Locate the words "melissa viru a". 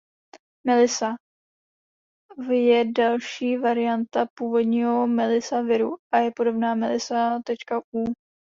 5.07-6.17